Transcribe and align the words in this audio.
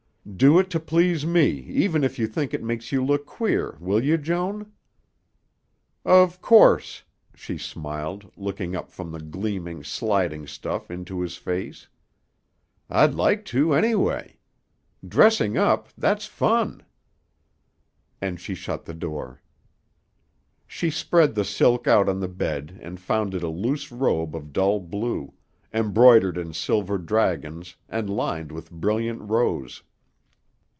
"Do 0.37 0.59
it 0.59 0.69
to 0.69 0.79
please 0.79 1.25
me, 1.25 1.49
even 1.49 2.03
if 2.03 2.19
you 2.19 2.27
think 2.27 2.53
it 2.53 2.61
makes 2.63 2.91
you 2.91 3.03
look 3.03 3.25
queer, 3.25 3.75
will 3.79 4.03
you, 4.03 4.19
Joan?" 4.19 4.71
"Of 6.05 6.41
course," 6.41 7.01
she 7.33 7.57
smiled, 7.57 8.31
looking 8.37 8.75
up 8.75 8.91
from 8.91 9.11
the 9.11 9.19
gleaming, 9.19 9.83
sliding 9.83 10.45
stuff 10.45 10.91
into 10.91 11.21
his 11.21 11.37
face. 11.37 11.87
"I'd 12.87 13.15
like 13.15 13.45
to, 13.45 13.73
anyway. 13.73 14.37
Dressing 15.05 15.57
up 15.57 15.89
that's 15.97 16.27
fun." 16.27 16.83
And 18.21 18.39
she 18.39 18.53
shut 18.53 18.85
the 18.85 18.93
door. 18.93 19.41
She 20.67 20.91
spread 20.91 21.33
the 21.33 21.43
silk 21.43 21.87
out 21.87 22.07
on 22.07 22.19
the 22.19 22.27
bed 22.29 22.77
and 22.79 22.99
found 22.99 23.33
it 23.33 23.41
a 23.41 23.49
loose 23.49 23.91
robe 23.91 24.35
of 24.35 24.53
dull 24.53 24.79
blue, 24.81 25.33
embroidered 25.73 26.37
in 26.37 26.53
silver 26.53 26.99
dragons 26.99 27.75
and 27.89 28.07
lined 28.07 28.51
with 28.51 28.69
brilliant 28.69 29.21
rose. 29.27 29.81